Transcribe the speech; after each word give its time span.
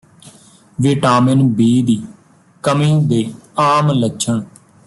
vitamin 0.77 1.47
B 1.47 1.81
ਦੀ 1.83 2.01
ਕਮੀ 2.63 2.91
ਦੇ 3.07 3.23
ਆਮ 3.59 3.91
ਲੱਛਣ 3.91 4.41